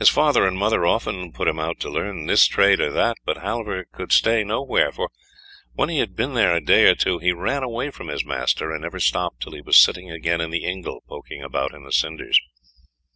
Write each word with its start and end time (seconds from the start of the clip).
His 0.00 0.08
father 0.08 0.44
and 0.44 0.58
mother 0.58 0.84
often 0.84 1.30
put 1.30 1.46
him 1.46 1.60
out 1.60 1.78
to 1.78 1.88
learn 1.88 2.26
this 2.26 2.48
trade 2.48 2.80
or 2.80 2.90
that, 2.94 3.16
but 3.24 3.36
Halvor 3.36 3.84
could 3.92 4.10
stay 4.10 4.42
nowhere; 4.42 4.90
for, 4.90 5.08
when 5.74 5.88
he 5.88 5.98
had 5.98 6.16
been 6.16 6.34
there 6.34 6.52
a 6.56 6.60
day 6.60 6.86
or 6.86 6.96
two, 6.96 7.20
he 7.20 7.30
ran 7.30 7.62
away 7.62 7.92
from 7.92 8.08
his 8.08 8.24
master, 8.24 8.72
and 8.72 8.82
never 8.82 8.98
stopped 8.98 9.40
till 9.40 9.52
he 9.52 9.62
was 9.62 9.76
sitting 9.76 10.10
again 10.10 10.40
in 10.40 10.50
the 10.50 10.64
ingle, 10.64 11.04
poking 11.06 11.42
about 11.44 11.74
in 11.74 11.84
the 11.84 11.92
cinders. 11.92 12.40